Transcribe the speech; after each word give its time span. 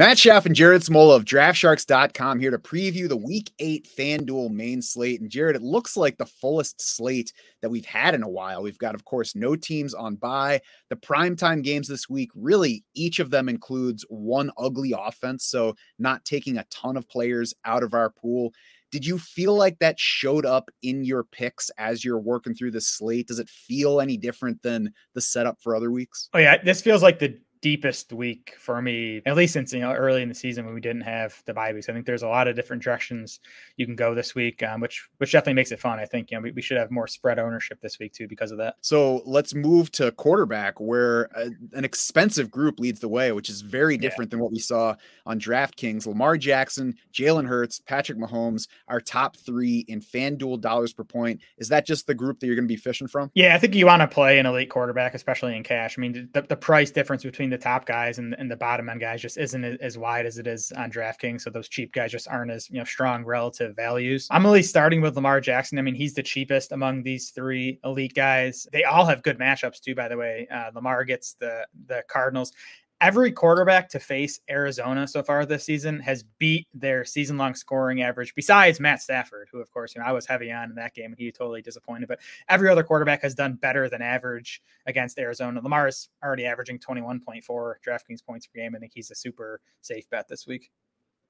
Matt 0.00 0.16
Schauf 0.16 0.46
and 0.46 0.54
Jared 0.54 0.80
Smola 0.80 1.14
of 1.14 1.26
DraftSharks.com 1.26 2.40
here 2.40 2.50
to 2.50 2.56
preview 2.56 3.06
the 3.06 3.18
Week 3.18 3.52
8 3.58 3.86
FanDuel 3.98 4.50
main 4.50 4.80
slate. 4.80 5.20
And 5.20 5.28
Jared, 5.28 5.56
it 5.56 5.62
looks 5.62 5.94
like 5.94 6.16
the 6.16 6.24
fullest 6.24 6.80
slate 6.80 7.34
that 7.60 7.68
we've 7.68 7.84
had 7.84 8.14
in 8.14 8.22
a 8.22 8.28
while. 8.28 8.62
We've 8.62 8.78
got, 8.78 8.94
of 8.94 9.04
course, 9.04 9.36
no 9.36 9.56
teams 9.56 9.92
on 9.92 10.16
bye. 10.16 10.62
The 10.88 10.96
primetime 10.96 11.62
games 11.62 11.86
this 11.86 12.08
week, 12.08 12.30
really, 12.34 12.82
each 12.94 13.18
of 13.18 13.28
them 13.28 13.46
includes 13.46 14.06
one 14.08 14.50
ugly 14.56 14.94
offense. 14.98 15.44
So, 15.44 15.74
not 15.98 16.24
taking 16.24 16.56
a 16.56 16.64
ton 16.70 16.96
of 16.96 17.06
players 17.06 17.52
out 17.66 17.82
of 17.82 17.92
our 17.92 18.08
pool. 18.08 18.54
Did 18.90 19.04
you 19.04 19.18
feel 19.18 19.54
like 19.54 19.80
that 19.80 20.00
showed 20.00 20.46
up 20.46 20.70
in 20.82 21.04
your 21.04 21.24
picks 21.24 21.70
as 21.76 22.06
you're 22.06 22.18
working 22.18 22.54
through 22.54 22.70
the 22.70 22.80
slate? 22.80 23.28
Does 23.28 23.38
it 23.38 23.50
feel 23.50 24.00
any 24.00 24.16
different 24.16 24.62
than 24.62 24.94
the 25.14 25.20
setup 25.20 25.58
for 25.60 25.76
other 25.76 25.90
weeks? 25.90 26.30
Oh, 26.32 26.38
yeah. 26.38 26.56
This 26.62 26.80
feels 26.80 27.02
like 27.02 27.18
the 27.18 27.38
deepest 27.62 28.12
week 28.12 28.54
for 28.58 28.80
me, 28.80 29.20
at 29.26 29.36
least 29.36 29.52
since 29.52 29.72
you 29.72 29.80
know 29.80 29.92
early 29.92 30.22
in 30.22 30.28
the 30.28 30.34
season 30.34 30.64
when 30.64 30.74
we 30.74 30.80
didn't 30.80 31.02
have 31.02 31.42
the 31.46 31.54
bye 31.54 31.72
weeks. 31.72 31.88
I 31.88 31.92
think 31.92 32.06
there's 32.06 32.22
a 32.22 32.28
lot 32.28 32.48
of 32.48 32.56
different 32.56 32.82
directions 32.82 33.40
you 33.76 33.86
can 33.86 33.96
go 33.96 34.14
this 34.14 34.34
week, 34.34 34.62
um, 34.62 34.80
which 34.80 35.08
which 35.18 35.32
definitely 35.32 35.54
makes 35.54 35.72
it 35.72 35.80
fun. 35.80 35.98
I 35.98 36.06
think 36.06 36.30
you 36.30 36.36
know 36.36 36.42
we, 36.42 36.52
we, 36.52 36.62
should 36.62 36.78
have 36.78 36.90
more 36.90 37.06
spread 37.06 37.38
ownership 37.38 37.80
this 37.80 37.98
week 37.98 38.12
too 38.12 38.28
because 38.28 38.50
of 38.50 38.58
that. 38.58 38.76
So 38.80 39.22
let's 39.26 39.54
move 39.54 39.90
to 39.92 40.12
quarterback, 40.12 40.80
where 40.80 41.24
a, 41.36 41.50
an 41.72 41.84
expensive 41.84 42.50
group 42.50 42.80
leads 42.80 43.00
the 43.00 43.08
way, 43.08 43.32
which 43.32 43.50
is 43.50 43.60
very 43.60 43.96
different 43.96 44.28
yeah. 44.28 44.36
than 44.36 44.40
what 44.40 44.52
we 44.52 44.58
saw 44.58 44.94
on 45.26 45.38
DraftKings. 45.38 46.06
Lamar 46.06 46.36
Jackson, 46.36 46.94
Jalen 47.12 47.46
Hurts, 47.46 47.80
Patrick 47.80 48.18
Mahomes, 48.18 48.68
our 48.88 49.00
top 49.00 49.36
three 49.36 49.84
in 49.88 50.00
FanDuel 50.00 50.60
dollars 50.60 50.92
per 50.92 51.04
point. 51.04 51.40
Is 51.58 51.68
that 51.68 51.86
just 51.86 52.06
the 52.06 52.14
group 52.14 52.40
that 52.40 52.46
you're 52.46 52.56
going 52.56 52.68
to 52.68 52.72
be 52.72 52.76
fishing 52.76 53.08
from? 53.08 53.30
Yeah, 53.34 53.54
I 53.54 53.58
think 53.58 53.74
you 53.74 53.86
want 53.86 54.00
to 54.00 54.08
play 54.08 54.38
an 54.38 54.46
elite 54.46 54.70
quarterback, 54.70 55.14
especially 55.14 55.56
in 55.56 55.62
cash. 55.62 55.98
I 55.98 56.00
mean, 56.00 56.28
the, 56.32 56.42
the 56.42 56.56
price 56.56 56.90
difference 56.90 57.22
between 57.22 57.49
the 57.50 57.58
top 57.58 57.86
guys 57.86 58.18
and, 58.18 58.34
and 58.38 58.50
the 58.50 58.56
bottom 58.56 58.88
end 58.88 59.00
guys 59.00 59.20
just 59.20 59.38
isn't 59.38 59.64
as 59.64 59.98
wide 59.98 60.26
as 60.26 60.38
it 60.38 60.46
is 60.46 60.72
on 60.72 60.90
DraftKings. 60.90 61.42
So 61.42 61.50
those 61.50 61.68
cheap 61.68 61.92
guys 61.92 62.12
just 62.12 62.28
aren't 62.28 62.50
as 62.50 62.68
you 62.70 62.78
know 62.78 62.84
strong 62.84 63.24
relative 63.24 63.76
values. 63.76 64.26
I'm 64.30 64.44
really 64.44 64.62
starting 64.62 65.00
with 65.00 65.16
Lamar 65.16 65.40
Jackson. 65.40 65.78
I 65.78 65.82
mean, 65.82 65.94
he's 65.94 66.14
the 66.14 66.22
cheapest 66.22 66.72
among 66.72 67.02
these 67.02 67.30
three 67.30 67.78
elite 67.84 68.14
guys. 68.14 68.66
They 68.72 68.84
all 68.84 69.04
have 69.04 69.22
good 69.22 69.38
matchups 69.38 69.80
too, 69.80 69.94
by 69.94 70.08
the 70.08 70.16
way. 70.16 70.48
Uh, 70.50 70.70
Lamar 70.74 71.04
gets 71.04 71.34
the 71.34 71.66
the 71.86 72.02
Cardinals 72.08 72.52
every 73.00 73.32
quarterback 73.32 73.88
to 73.88 73.98
face 73.98 74.40
Arizona 74.50 75.06
so 75.08 75.22
far 75.22 75.46
this 75.46 75.64
season 75.64 75.98
has 76.00 76.22
beat 76.38 76.66
their 76.74 77.04
season 77.04 77.38
long 77.38 77.54
scoring 77.54 78.02
average, 78.02 78.34
besides 78.34 78.78
Matt 78.78 79.00
Stafford, 79.00 79.48
who, 79.50 79.60
of 79.60 79.70
course, 79.70 79.94
you 79.94 80.00
know, 80.00 80.06
I 80.06 80.12
was 80.12 80.26
heavy 80.26 80.52
on 80.52 80.70
in 80.70 80.76
that 80.76 80.94
game 80.94 81.06
and 81.06 81.18
he 81.18 81.32
totally 81.32 81.62
disappointed. 81.62 82.08
But 82.08 82.20
every 82.48 82.68
other 82.68 82.82
quarterback 82.82 83.22
has 83.22 83.34
done 83.34 83.54
better 83.54 83.88
than 83.88 84.02
average 84.02 84.62
against 84.86 85.18
Arizona. 85.18 85.60
Lamar 85.60 85.88
is 85.88 86.08
already 86.22 86.46
averaging 86.46 86.78
21.4 86.78 87.42
DraftKings 87.86 88.24
points 88.24 88.46
per 88.46 88.60
game. 88.60 88.74
I 88.76 88.78
think 88.78 88.92
he's 88.94 89.10
a 89.10 89.14
super 89.14 89.60
safe 89.80 90.08
bet 90.10 90.28
this 90.28 90.46
week. 90.46 90.70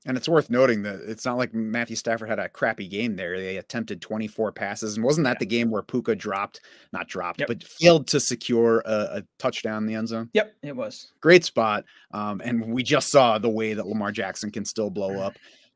And 0.07 0.17
it's 0.17 0.29
worth 0.29 0.49
noting 0.49 0.83
that 0.85 1.01
it's 1.07 1.27
not 1.27 1.37
like 1.37 1.53
Matthew 1.53 1.95
Stafford 1.95 2.31
had 2.31 2.39
a 2.39 2.49
crappy 2.49 2.89
game 2.89 3.17
there. 3.17 3.39
They 3.39 3.59
attempted 3.59 4.01
24 4.01 4.53
passes. 4.53 4.97
And 4.97 5.05
wasn't 5.05 5.27
that 5.27 5.37
yeah. 5.37 5.41
the 5.41 5.47
game 5.47 5.71
where 5.71 5.83
Puka 5.83 6.17
dropped, 6.17 6.61
not 6.93 7.07
dropped, 7.07 7.41
yep. 7.41 7.49
but 7.49 7.63
failed 7.63 8.07
to 8.09 8.21
secure 8.21 8.83
a, 8.87 9.19
a, 9.19 9.23
touchdown 9.39 9.83
in 9.83 9.87
the 9.87 9.95
end 9.95 10.09
zone? 10.09 10.31
Yep, 10.33 10.55
it 10.63 10.75
was. 10.75 11.13
Great 11.21 11.45
spot. 11.45 11.85
Um, 12.13 12.41
and 12.43 12.73
we 12.73 12.83
just 12.83 13.11
saw 13.11 13.39
the 13.39 13.51
way 13.51 13.75
that 13.75 13.87
Lamar 13.87 14.11
Jackson 14.11 14.51
can 14.51 14.65
still 14.65 14.89
blow 14.89 15.19
up. 15.19 15.35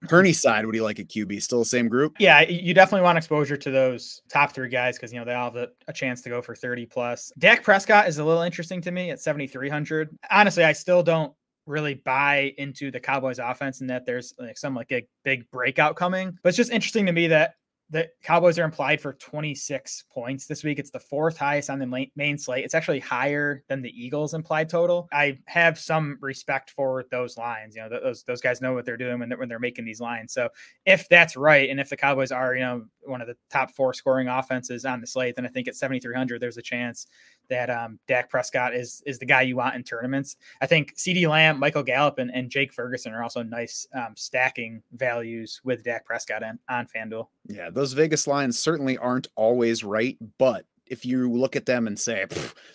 Kearney 0.09 0.33
side, 0.35 0.63
do 0.63 0.71
you 0.75 0.83
like 0.83 0.99
a 0.99 1.05
QB? 1.05 1.43
Still 1.43 1.59
the 1.59 1.67
same 1.67 1.89
group? 1.89 2.17
Yeah, 2.19 2.41
you 2.43 2.73
definitely 2.73 3.05
want 3.05 3.19
exposure 3.19 3.59
to 3.59 3.71
those 3.71 4.23
top 4.31 4.53
three 4.53 4.71
guys 4.71 4.97
because 4.97 5.13
you 5.13 5.19
know 5.19 5.27
they 5.27 5.35
all 5.35 5.51
have 5.51 5.57
a, 5.57 5.69
a, 5.89 5.93
chance 5.93 6.23
to 6.23 6.31
go 6.31 6.41
for 6.41 6.55
30 6.55 6.87
plus. 6.87 7.31
Dak 7.39 7.63
Prescott 7.63 8.09
is 8.09 8.19
a 8.19 8.25
little 8.25 8.43
interesting 8.43 8.81
to 8.83 8.91
me 8.91 9.11
at 9.11 9.21
7,300. 9.21 10.17
Honestly, 10.31 10.65
I 10.65 10.73
still 10.73 11.03
don't 11.03 11.35
really 11.67 11.95
buy 11.95 12.53
into 12.59 12.91
the 12.91 13.01
Cowboys 13.01 13.39
offense 13.39 13.81
and 13.81 13.91
that 13.91 14.07
there's 14.07 14.35
like 14.39 14.59
some 14.59 14.75
like 14.75 14.93
a 14.93 15.07
big 15.25 15.51
breakout 15.51 15.97
coming. 15.97 16.37
But 16.43 16.51
it's 16.51 16.57
just 16.57 16.73
interesting 16.73 17.07
to 17.07 17.13
me 17.13 17.29
that 17.29 17.55
the 17.91 18.09
Cowboys 18.23 18.59
are 18.59 18.65
implied 18.65 19.01
for 19.01 19.13
26 19.13 20.05
points 20.13 20.47
this 20.47 20.65
week. 20.65 20.79
It's 20.79 20.91
the 20.91 20.99
fourth 20.99 21.37
highest 21.37 21.69
on 21.69 21.79
the 21.79 22.09
main 22.17 22.39
slate. 22.39 22.65
It's 22.65 22.75
actually 22.75 22.99
higher 22.99 23.63
than 23.69 23.83
the 23.83 23.91
Eagles 23.91 24.33
implied 24.33 24.71
total. 24.71 25.07
I 25.13 25.39
have 25.47 25.79
some 25.79 26.17
respect 26.21 26.71
for 26.71 27.05
those 27.11 27.37
lines. 27.37 27.77
You 27.77 27.83
know, 27.83 28.01
those 28.01 28.25
those 28.25 28.41
guys 28.41 28.63
know 28.63 28.73
what 28.73 28.87
they're 28.87 28.97
doing 28.97 29.21
when 29.21 29.29
they're, 29.29 29.39
when 29.39 29.49
they're 29.49 29.59
making 29.59 29.85
these 29.85 30.01
lines. 30.01 30.33
So 30.33 30.49
if 30.87 31.09
that's 31.11 31.37
right, 31.37 31.69
and 31.69 31.79
if 31.79 31.91
the 31.91 31.97
Cowboys 31.97 32.33
are 32.33 32.55
you 32.55 32.63
know 32.63 32.85
one 33.03 33.21
of 33.21 33.29
the 33.29 33.37
top 33.51 33.71
four 33.71 33.93
scoring 33.93 34.29
offenses 34.29 34.85
on 34.85 35.01
the 35.01 35.07
slate, 35.07 35.37
then 35.37 35.45
I 35.45 35.51
think 35.51 35.69
at 35.69 35.77
7,300 35.77 36.41
there's 36.41 36.57
a 36.57 36.63
chance 36.63 37.07
that 37.49 37.71
um, 37.71 37.99
Dak 38.07 38.31
Prescott 38.31 38.75
is 38.75 39.03
is 39.07 39.19
the 39.19 39.27
guy 39.27 39.43
you 39.43 39.57
want 39.57 39.75
in 39.75 39.83
tournaments. 39.83 40.37
I 40.61 40.67
think 40.67 40.97
CeeDee 40.97 41.29
Lamb, 41.29 41.59
Michael 41.59 41.83
Gallup, 41.83 42.19
and, 42.19 42.31
and 42.35 42.51
Jake 42.51 42.73
Ferguson 42.73 43.13
are 43.13 43.23
also 43.23 43.43
nice 43.43 43.87
um, 43.95 44.15
stacking 44.17 44.83
values 44.93 45.61
with 45.65 45.85
Dak 45.85 46.05
Prescott 46.05 46.43
on, 46.43 46.59
on 46.69 46.87
FanDuel. 46.87 47.29
Yeah, 47.49 47.71
those 47.71 47.93
Vegas 47.93 48.27
lines 48.27 48.59
certainly 48.59 48.97
aren't 48.99 49.29
always 49.37 49.85
right, 49.85 50.17
but 50.39 50.67
if 50.87 51.05
you 51.05 51.31
look 51.31 51.57
at 51.57 51.67
them 51.67 51.87
and 51.87 51.99
say 51.99 52.27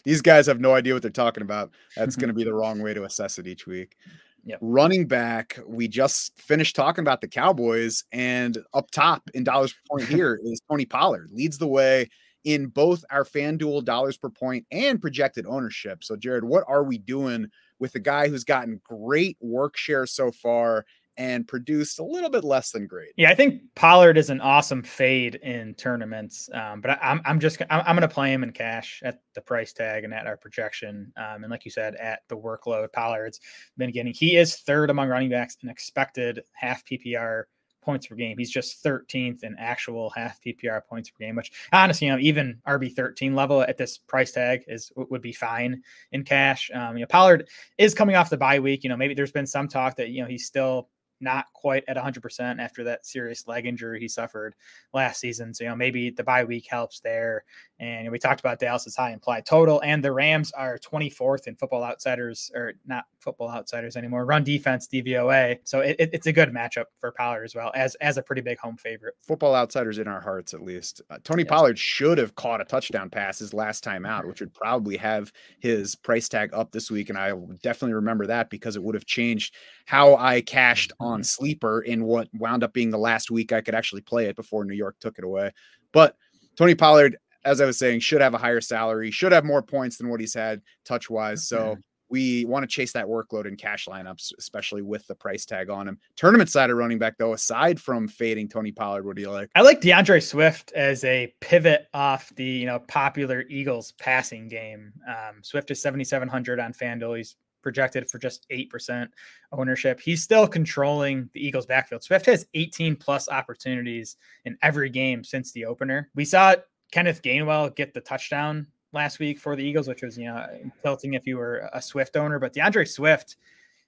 these 0.04 0.22
guys 0.22 0.48
have 0.48 0.60
no 0.60 0.74
idea 0.74 0.94
what 0.94 1.02
they're 1.02 1.12
talking 1.12 1.44
about, 1.44 1.72
that's 1.96 2.16
going 2.16 2.30
to 2.30 2.34
be 2.34 2.44
the 2.44 2.54
wrong 2.56 2.82
way 2.82 2.94
to 2.94 3.04
assess 3.04 3.38
it 3.38 3.48
each 3.48 3.68
week. 3.68 3.98
Yep. 4.46 4.60
Running 4.62 5.06
back, 5.06 5.60
we 5.68 5.88
just 5.88 6.40
finished 6.40 6.76
talking 6.76 7.04
about 7.04 7.22
the 7.22 7.28
Cowboys, 7.28 8.06
and 8.12 8.58
up 8.74 8.90
top 8.92 9.30
in 9.34 9.44
dollars 9.44 9.74
per 9.74 9.80
point 9.90 10.10
here 10.10 10.40
is 10.44 10.62
Tony 10.70 10.86
Pollard 10.86 11.30
leads 11.32 11.58
the 11.58 11.68
way 11.68 12.10
in 12.44 12.68
both 12.68 13.04
our 13.10 13.24
FanDuel 13.24 13.86
dollars 13.86 14.18
per 14.18 14.30
point 14.30 14.66
and 14.72 15.02
projected 15.02 15.46
ownership. 15.46 16.04
So, 16.04 16.16
Jared, 16.16 16.44
what 16.44 16.64
are 16.68 16.84
we 16.84 16.98
doing 16.98 17.48
with 17.80 17.94
the 17.94 18.00
guy 18.00 18.28
who's 18.28 18.44
gotten 18.44 18.82
great 18.84 19.38
work 19.40 19.78
share 19.78 20.06
so 20.06 20.32
far 20.32 20.86
and 21.18 21.46
produced 21.46 22.00
a 22.00 22.04
little 22.04 22.30
bit 22.30 22.46
less 22.46 22.72
than 22.72 22.88
great? 22.88 23.12
Yeah, 23.18 23.30
I 23.30 23.36
think 23.36 23.62
Pollard 23.76 24.18
is 24.18 24.30
an 24.30 24.40
awesome 24.40 24.82
fade 24.82 25.36
in 25.36 25.76
tournaments, 25.76 26.50
um, 26.54 26.80
but 26.80 26.92
I, 26.92 27.12
am 27.12 27.22
I'm 27.26 27.40
just 27.40 27.62
I'm, 27.70 27.82
I'm 27.86 27.96
going 27.96 28.08
to 28.08 28.14
play 28.14 28.32
him 28.32 28.44
in 28.44 28.52
cash 28.52 29.02
at 29.04 29.20
the 29.36 29.42
price 29.42 29.74
tag 29.74 30.06
and 30.06 30.14
at 30.14 30.28
our 30.28 30.38
projection, 30.38 31.12
um, 31.18 31.44
and 31.44 31.52
like 31.52 31.66
you 31.66 31.72
said, 31.72 31.96
at 31.96 32.22
the 32.30 32.38
workload 32.38 32.92
Pollard's 32.94 33.42
been 33.78 33.92
getting. 33.92 34.14
He 34.14 34.38
is 34.38 34.56
third 34.56 34.90
among 34.90 35.10
running 35.10 35.30
backs 35.30 35.58
in 35.62 35.70
expected 35.70 36.42
half 36.54 36.86
PPR 36.86 37.44
points 37.90 38.06
per 38.06 38.14
game. 38.14 38.38
He's 38.38 38.52
just 38.52 38.84
13th 38.84 39.44
in 39.44 39.56
actual 39.58 40.12
half 40.12 40.40
PPR 40.46 40.86
points 40.86 41.10
per 41.10 41.18
game, 41.26 41.36
which 41.36 41.52
honestly, 41.74 42.06
you 42.06 42.14
know, 42.14 42.20
even 42.20 42.62
RB 42.68 42.94
13 42.94 43.34
level 43.34 43.64
at 43.64 43.78
this 43.78 43.98
price 43.98 44.32
tag 44.32 44.64
is 44.68 44.92
would 44.96 45.24
be 45.24 45.34
fine 45.34 45.82
in 46.12 46.24
cash. 46.24 46.70
Um, 46.72 46.98
you 46.98 47.02
know, 47.02 47.08
Pollard 47.08 47.50
is 47.80 47.96
coming 47.96 48.16
off 48.16 48.30
the 48.30 48.38
bye 48.38 48.60
week. 48.60 48.84
You 48.84 48.92
know, 48.92 48.96
maybe 48.96 49.16
there's 49.16 49.32
been 49.32 49.48
some 49.48 49.68
talk 49.68 49.96
that 49.96 50.10
you 50.10 50.22
know 50.22 50.28
he's 50.28 50.46
still 50.46 50.88
not 51.22 51.46
quite 51.54 51.84
at 51.88 51.98
100% 51.98 52.60
after 52.60 52.84
that 52.84 53.06
serious 53.06 53.48
leg 53.48 53.66
injury 53.66 54.00
he 54.00 54.08
suffered 54.08 54.56
last 54.94 55.20
season. 55.20 55.54
So, 55.54 55.64
you 55.64 55.70
know, 55.70 55.76
maybe 55.76 56.10
the 56.10 56.24
bye 56.24 56.44
week 56.44 56.68
helps 56.70 57.00
there. 57.00 57.44
And 57.80 58.12
we 58.12 58.20
talked 58.20 58.42
about 58.42 58.60
Dallas's 58.60 58.96
high 58.96 59.12
implied 59.12 59.46
total, 59.46 59.82
and 59.86 60.04
the 60.04 60.12
Rams 60.12 60.52
are 60.52 60.78
24th 60.78 61.48
in 61.48 61.56
football 61.56 61.84
outsiders, 61.84 62.52
or 62.54 62.74
not 62.86 63.06
football 63.20 63.50
outsiders 63.50 63.96
anymore, 63.96 64.26
run 64.26 64.44
defense, 64.44 64.88
DVOA. 64.88 65.60
So 65.64 65.80
it, 65.80 65.96
it, 65.98 66.10
it's 66.12 66.28
a 66.28 66.34
good 66.34 66.50
matchup 66.50 66.86
for 67.00 67.12
Pollard 67.12 67.46
as 67.46 67.56
well 67.56 67.72
as 67.76 67.96
as 67.96 68.18
a 68.18 68.22
pretty 68.22 68.42
big 68.42 68.60
home 68.60 68.76
favorite. 68.76 69.14
Football 69.22 69.56
outsiders 69.56 69.98
in 69.98 70.10
our 70.10 70.20
hearts, 70.20 70.54
at 70.54 70.62
least. 70.62 71.02
Uh, 71.10 71.20
Tony 71.24 71.44
yes. 71.44 71.50
Pollard 71.50 71.80
should 71.80 72.18
have 72.18 72.36
caught 72.36 72.60
a 72.60 72.66
touchdown 72.66 73.10
pass 73.10 73.40
his 73.40 73.54
last 73.54 73.82
time 73.82 74.06
out, 74.06 74.28
which 74.28 74.42
would 74.42 74.54
probably 74.54 74.98
have 74.98 75.32
his 75.60 75.96
price 75.96 76.28
tag 76.28 76.50
up 76.54 76.72
this 76.72 76.92
week. 76.92 77.10
And 77.10 77.18
I 77.18 77.32
will 77.32 77.58
definitely 77.64 77.94
remember 77.94 78.28
that 78.28 78.50
because 78.50 78.76
it 78.76 78.84
would 78.84 78.96
have 78.96 79.06
changed 79.06 79.56
how 79.86 80.16
I 80.18 80.42
cashed 80.42 80.92
on 81.00 81.09
sleeper 81.24 81.82
in 81.82 82.04
what 82.04 82.28
wound 82.34 82.64
up 82.64 82.74
being 82.74 82.90
the 82.90 82.98
last 82.98 83.32
week 83.32 83.52
I 83.52 83.62
could 83.62 83.76
actually 83.76 84.02
play 84.02 84.26
it 84.26 84.36
before 84.36 84.66
New 84.66 84.76
York 84.76 84.96
took 85.00 85.18
it 85.18 85.24
away. 85.24 85.52
But 85.92 86.16
Tony 86.56 86.76
Pollard 86.76 87.18
as 87.46 87.62
I 87.62 87.66
was 87.66 87.80
saying, 87.80 88.02
should 88.02 88.22
have 88.22 88.34
a 88.34 88.38
higher 88.38 88.62
salary, 88.62 89.12
should 89.12 89.32
have 89.32 89.46
more 89.46 89.62
points 89.62 89.98
than 89.98 90.10
what 90.10 90.20
he's 90.20 90.34
had 90.34 90.62
touch 90.84 91.10
wise. 91.10 91.48
So 91.48 91.78
we 92.10 92.44
want 92.46 92.64
to 92.64 92.68
chase 92.68 92.92
that 92.94 93.06
workload 93.06 93.46
in 93.46 93.56
cash 93.56 93.86
lineups, 93.86 94.34
especially 94.38 94.82
with 94.82 95.06
the 95.08 95.16
price 95.16 95.46
tag 95.46 95.70
on 95.70 95.88
him. 95.88 96.00
Tournament 96.16 96.50
side 96.50 96.70
of 96.70 96.78
running 96.78 96.98
back, 96.98 97.18
though, 97.18 97.34
aside 97.34 97.80
from 97.80 98.08
fading 98.08 98.50
Tony 98.50 98.72
Pollard, 98.72 99.06
what 99.06 99.16
do 99.16 99.22
you 99.22 99.32
like? 99.32 99.50
I 99.56 99.62
like 99.62 99.82
D'Andre 99.82 100.20
Swift 100.20 100.72
as 100.74 101.04
a 101.04 101.34
pivot 101.40 101.88
off 101.94 102.34
the 102.36 102.44
you 102.44 102.66
know 102.66 102.80
popular 102.88 103.46
Eagles 103.50 103.94
passing 103.94 104.48
game. 104.48 104.92
Um, 105.08 105.42
Swift 105.44 105.72
is 105.72 105.82
7,700 105.82 106.60
on 106.60 106.74
FanDuel. 106.74 107.18
He's 107.18 107.36
projected 107.70 108.10
for 108.10 108.18
just 108.18 108.48
8% 108.50 109.08
ownership. 109.52 110.00
He's 110.00 110.24
still 110.24 110.48
controlling 110.48 111.30
the 111.34 111.46
Eagles 111.46 111.68
backfield. 111.68 112.02
Swift 112.04 112.26
has 112.26 112.48
18 112.56 112.96
plus 112.96 113.30
opportunities 113.30 114.18
in 114.46 114.58
every 114.64 114.90
game 114.90 115.24
since 115.24 115.52
the 115.52 115.66
opener. 115.66 116.10
We 116.16 116.26
saw 116.26 116.56
Kenneth 116.92 117.22
Gainwell 117.22 117.76
get 117.76 117.94
the 117.94 118.02
touchdown 118.02 118.66
last 118.92 119.20
week 119.20 119.38
for 119.38 119.56
the 119.56 119.64
Eagles, 119.64 119.88
which 119.88 120.02
was, 120.02 120.18
you 120.18 120.26
know, 120.26 120.48
tilting 120.82 121.14
if 121.14 121.28
you 121.28 121.38
were 121.38 121.70
a 121.72 121.80
Swift 121.80 122.18
owner. 122.18 122.40
But 122.40 122.54
D'Andre 122.54 122.86
Swift 122.86 123.36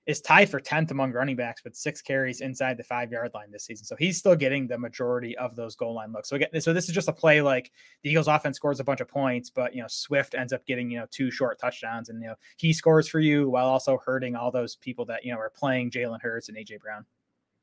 is 0.08 0.22
tied 0.22 0.50
for 0.50 0.60
10th 0.60 0.92
among 0.92 1.12
running 1.12 1.36
backs 1.36 1.64
with 1.64 1.76
six 1.76 2.02
carries 2.02 2.42
inside 2.42 2.78
the 2.78 2.84
five 2.84 3.12
yard 3.12 3.32
line 3.34 3.52
this 3.52 3.66
season. 3.66 3.86
So 3.86 3.96
he's 3.96 4.18
still 4.18 4.36
getting 4.36 4.68
the 4.68 4.78
majority 4.78 5.38
of 5.38 5.56
those 5.56 5.76
goal 5.76 5.94
line 5.94 6.12
looks. 6.12 6.30
So 6.30 6.36
again, 6.38 6.60
so 6.60 6.74
this 6.74 6.90
is 6.90 6.96
just 6.96 7.08
a 7.08 7.14
play 7.14 7.42
like 7.42 7.72
the 8.04 8.10
Eagles 8.10 8.28
offense 8.28 8.58
scores 8.58 8.80
a 8.80 8.84
bunch 8.84 9.02
of 9.02 9.08
points, 9.08 9.50
but 9.50 9.76
you 9.76 9.82
know, 9.82 9.88
Swift 9.88 10.34
ends 10.34 10.54
up 10.54 10.66
getting, 10.66 10.90
you 10.90 11.00
know, 11.00 11.08
two 11.12 11.30
short 11.30 11.60
touchdowns 11.60 12.10
and 12.10 12.22
you 12.22 12.30
know, 12.30 12.36
he 12.58 12.74
scores 12.74 13.08
for 13.08 13.20
you 13.20 13.50
while 13.50 13.68
also 13.68 14.00
hurting 14.04 14.36
all 14.36 14.52
those 14.52 14.76
people 14.76 15.06
that, 15.06 15.24
you 15.24 15.32
know, 15.32 15.40
are 15.40 15.52
playing 15.52 15.92
Jalen 15.92 16.22
Hurts 16.22 16.50
and 16.50 16.58
AJ 16.58 16.80
Brown. 16.80 17.06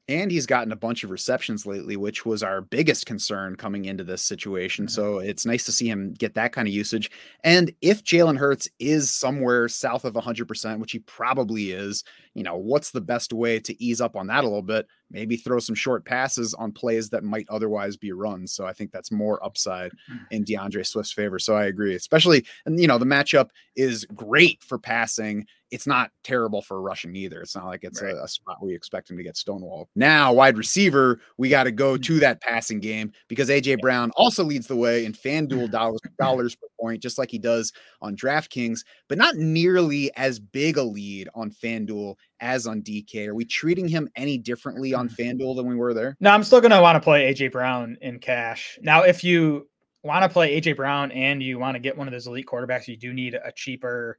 And 0.08 0.30
he's 0.30 0.46
gotten 0.46 0.72
a 0.72 0.76
bunch 0.76 1.04
of 1.04 1.10
receptions 1.10 1.66
lately, 1.66 1.94
which 1.94 2.24
was 2.24 2.42
our 2.42 2.62
biggest 2.62 3.04
concern 3.04 3.56
coming 3.56 3.84
into 3.84 4.04
this 4.04 4.22
situation. 4.22 4.86
Mm-hmm. 4.86 4.94
So 4.94 5.18
it's 5.18 5.44
nice 5.44 5.64
to 5.64 5.72
see 5.72 5.86
him 5.86 6.14
get 6.14 6.32
that 6.34 6.52
kind 6.52 6.66
of 6.66 6.72
usage. 6.72 7.10
And 7.44 7.70
if 7.82 8.02
Jalen 8.04 8.38
Hurts 8.38 8.70
is 8.78 9.10
somewhere 9.10 9.68
south 9.68 10.06
of 10.06 10.14
100%, 10.14 10.78
which 10.78 10.92
he 10.92 11.00
probably 11.00 11.72
is, 11.72 12.04
you 12.38 12.44
know, 12.44 12.56
what's 12.56 12.92
the 12.92 13.00
best 13.00 13.32
way 13.32 13.58
to 13.58 13.82
ease 13.82 14.00
up 14.00 14.14
on 14.14 14.28
that 14.28 14.44
a 14.44 14.46
little 14.46 14.62
bit? 14.62 14.86
Maybe 15.10 15.36
throw 15.36 15.58
some 15.58 15.74
short 15.74 16.04
passes 16.04 16.54
on 16.54 16.70
plays 16.70 17.10
that 17.10 17.24
might 17.24 17.46
otherwise 17.48 17.96
be 17.96 18.12
runs. 18.12 18.52
So 18.52 18.64
I 18.64 18.72
think 18.72 18.92
that's 18.92 19.10
more 19.10 19.44
upside 19.44 19.90
mm. 20.08 20.20
in 20.30 20.44
D'Andre 20.44 20.84
Swift's 20.84 21.12
favor. 21.12 21.40
So 21.40 21.56
I 21.56 21.64
agree, 21.64 21.96
especially, 21.96 22.46
and 22.64 22.78
you 22.78 22.86
know, 22.86 22.96
the 22.96 23.06
matchup 23.06 23.48
is 23.74 24.04
great 24.14 24.62
for 24.62 24.78
passing. 24.78 25.46
It's 25.72 25.86
not 25.86 26.12
terrible 26.22 26.62
for 26.62 26.80
rushing 26.80 27.16
either. 27.16 27.40
It's 27.40 27.56
not 27.56 27.66
like 27.66 27.82
it's 27.82 28.00
right. 28.00 28.14
a, 28.14 28.22
a, 28.22 28.28
spot 28.28 28.56
where 28.60 28.70
you 28.70 28.76
expect 28.76 29.10
him 29.10 29.18
to 29.18 29.22
get 29.22 29.34
stonewalled. 29.34 29.86
Now, 29.96 30.32
wide 30.32 30.56
receiver, 30.56 31.20
we 31.36 31.48
got 31.48 31.64
to 31.64 31.70
go 31.72 31.94
mm. 31.94 32.02
to 32.04 32.20
that 32.20 32.40
passing 32.40 32.78
game 32.78 33.12
because 33.26 33.48
AJ 33.48 33.80
Brown 33.80 34.12
also 34.14 34.44
leads 34.44 34.66
the 34.66 34.76
way 34.76 35.04
in 35.04 35.12
FanDuel 35.12 35.70
dollars 35.72 36.00
dollars 36.20 36.54
per 36.54 36.68
point, 36.80 37.02
just 37.02 37.18
like 37.18 37.30
he 37.30 37.38
does 37.38 37.72
on 38.00 38.16
DraftKings, 38.16 38.80
but 39.08 39.18
not 39.18 39.36
nearly 39.36 40.10
as 40.16 40.38
big 40.38 40.76
a 40.76 40.82
lead 40.82 41.28
on 41.34 41.50
FanDuel 41.50 42.14
as 42.40 42.66
on 42.66 42.82
DK? 42.82 43.26
Are 43.28 43.34
we 43.34 43.44
treating 43.44 43.88
him 43.88 44.08
any 44.16 44.38
differently 44.38 44.94
on 44.94 45.08
mm. 45.08 45.16
FanDuel 45.16 45.56
than 45.56 45.66
we 45.66 45.76
were 45.76 45.94
there? 45.94 46.16
No, 46.20 46.30
I'm 46.30 46.44
still 46.44 46.60
going 46.60 46.70
to 46.70 46.80
want 46.80 46.96
to 46.96 47.00
play 47.00 47.32
AJ 47.32 47.52
Brown 47.52 47.96
in 48.00 48.18
cash. 48.18 48.78
Now, 48.82 49.02
if 49.02 49.24
you 49.24 49.68
want 50.02 50.22
to 50.22 50.28
play 50.28 50.60
AJ 50.60 50.76
Brown 50.76 51.10
and 51.12 51.42
you 51.42 51.58
want 51.58 51.74
to 51.74 51.80
get 51.80 51.96
one 51.96 52.06
of 52.06 52.12
those 52.12 52.26
elite 52.26 52.46
quarterbacks, 52.46 52.88
you 52.88 52.96
do 52.96 53.12
need 53.12 53.34
a 53.34 53.52
cheaper 53.52 54.18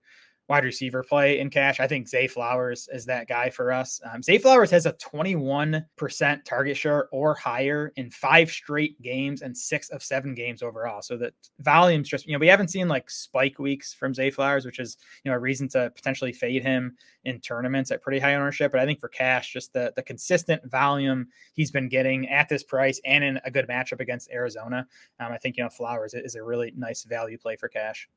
wide 0.49 0.63
receiver 0.63 1.03
play 1.03 1.39
in 1.39 1.49
cash. 1.49 1.79
I 1.79 1.87
think 1.87 2.07
Zay 2.07 2.25
Flowers 2.25 2.89
is 2.91 3.05
that 3.05 3.27
guy 3.27 3.51
for 3.51 3.71
us. 3.71 4.01
Um, 4.11 4.23
Zay 4.23 4.39
Flowers 4.39 4.71
has 4.71 4.87
a 4.87 4.93
21% 4.93 6.43
target 6.43 6.75
share 6.75 7.07
or 7.11 7.35
higher 7.35 7.93
in 7.97 8.09
five 8.09 8.49
straight 8.49 8.99
games 9.01 9.43
and 9.43 9.55
six 9.55 9.89
of 9.89 10.01
seven 10.01 10.33
games 10.33 10.63
overall. 10.63 11.03
So 11.03 11.17
that 11.17 11.33
volume's 11.59 12.09
just, 12.09 12.25
you 12.25 12.33
know, 12.33 12.39
we 12.39 12.47
haven't 12.47 12.69
seen 12.69 12.87
like 12.87 13.11
spike 13.11 13.59
weeks 13.59 13.93
from 13.93 14.15
Zay 14.15 14.31
Flowers, 14.31 14.65
which 14.65 14.79
is, 14.79 14.97
you 15.23 15.29
know, 15.29 15.37
a 15.37 15.39
reason 15.39 15.69
to 15.69 15.91
potentially 15.95 16.33
fade 16.33 16.63
him 16.63 16.95
in 17.25 17.39
tournaments 17.41 17.91
at 17.91 18.01
pretty 18.01 18.19
high 18.19 18.33
ownership. 18.33 18.71
But 18.71 18.81
I 18.81 18.85
think 18.85 18.99
for 18.99 19.09
cash, 19.09 19.53
just 19.53 19.71
the, 19.73 19.93
the 19.95 20.01
consistent 20.03 20.69
volume 20.71 21.27
he's 21.53 21.69
been 21.69 21.89
getting 21.89 22.27
at 22.27 22.49
this 22.49 22.63
price 22.63 22.99
and 23.05 23.23
in 23.23 23.39
a 23.45 23.51
good 23.51 23.67
matchup 23.67 23.99
against 23.99 24.31
Arizona, 24.31 24.87
um, 25.19 25.31
I 25.31 25.37
think, 25.37 25.57
you 25.57 25.63
know, 25.63 25.69
Flowers 25.69 26.15
is 26.15 26.33
a 26.33 26.43
really 26.43 26.73
nice 26.75 27.03
value 27.03 27.37
play 27.37 27.55
for 27.55 27.69
cash. 27.69 28.09